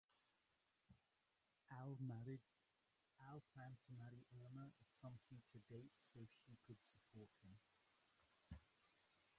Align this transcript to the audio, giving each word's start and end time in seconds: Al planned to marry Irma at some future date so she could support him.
Al 1.69 1.95
planned 1.99 3.77
to 3.85 3.93
marry 3.99 4.25
Irma 4.35 4.71
at 4.79 4.87
some 4.95 5.13
future 5.29 5.61
date 5.69 5.91
so 5.99 6.21
she 6.43 6.57
could 6.65 6.83
support 6.83 7.29
him. 7.43 7.59